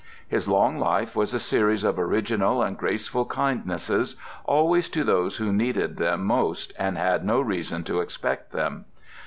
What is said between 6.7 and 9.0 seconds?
and had no reason to expect them.